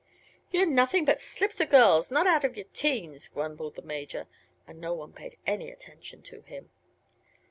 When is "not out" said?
2.09-2.43